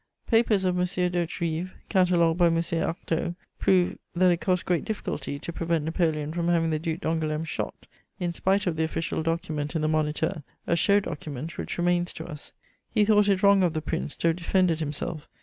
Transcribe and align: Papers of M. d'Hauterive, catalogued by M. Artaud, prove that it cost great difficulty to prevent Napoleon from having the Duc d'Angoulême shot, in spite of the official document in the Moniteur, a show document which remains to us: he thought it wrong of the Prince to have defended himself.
Papers 0.25 0.63
of 0.65 0.79
M. 0.79 0.83
d'Hauterive, 0.85 1.69
catalogued 1.87 2.39
by 2.39 2.47
M. 2.47 2.55
Artaud, 2.55 3.35
prove 3.59 3.99
that 4.15 4.31
it 4.31 4.41
cost 4.41 4.65
great 4.65 4.83
difficulty 4.83 5.37
to 5.37 5.53
prevent 5.53 5.85
Napoleon 5.85 6.33
from 6.33 6.47
having 6.47 6.71
the 6.71 6.79
Duc 6.79 7.01
d'Angoulême 7.01 7.45
shot, 7.45 7.85
in 8.19 8.33
spite 8.33 8.65
of 8.65 8.77
the 8.77 8.83
official 8.83 9.21
document 9.21 9.75
in 9.75 9.83
the 9.83 9.87
Moniteur, 9.87 10.41
a 10.65 10.75
show 10.75 10.99
document 10.99 11.55
which 11.59 11.77
remains 11.77 12.13
to 12.13 12.25
us: 12.25 12.51
he 12.89 13.05
thought 13.05 13.27
it 13.29 13.43
wrong 13.43 13.61
of 13.61 13.73
the 13.73 13.79
Prince 13.83 14.15
to 14.15 14.29
have 14.29 14.37
defended 14.37 14.79
himself. 14.79 15.29